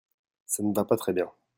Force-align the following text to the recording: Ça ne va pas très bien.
Ça 0.47 0.63
ne 0.63 0.73
va 0.73 0.83
pas 0.83 0.97
très 0.97 1.13
bien. 1.13 1.31